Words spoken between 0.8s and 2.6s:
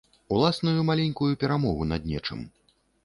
маленькую перамогу над нечым.